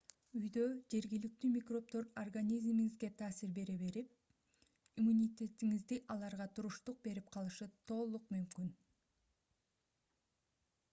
[0.37, 0.61] үйдө
[0.91, 5.85] жергиликтүү микробдор организмиңизге таасир бере берип иммунитетиңиз
[6.15, 8.71] аларга туруштук берип калышы толук мүмкүн